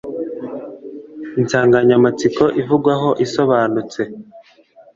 [1.39, 4.01] Insanganyamatsiko ivugwaho isobanutse.